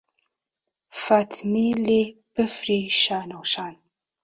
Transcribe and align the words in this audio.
فاتمیلێ 1.03 2.03
بەفری 2.33 2.83
شانەوشان 3.01 3.75